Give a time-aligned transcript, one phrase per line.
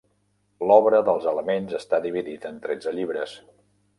[0.69, 3.37] L'obra dels elements està dividida en tretze llibres.